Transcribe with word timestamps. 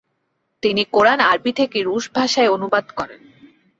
তিনি 0.63 0.83
কোরআন 0.85 1.19
আরবি 1.21 1.51
থেকে 1.53 1.77
রুশ 1.83 2.05
ভাষায় 2.15 2.53
অনুবাদ 2.55 2.85
করেন। 2.89 3.21